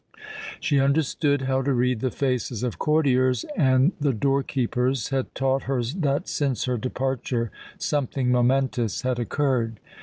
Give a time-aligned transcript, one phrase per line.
[0.59, 5.65] She understood how to read the faces of courtiers, and the door keeper's had taught
[5.69, 9.79] her that since her departure something momentous had occurred.